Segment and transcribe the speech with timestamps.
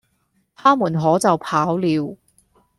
[0.55, 2.17] 他們可就跑了。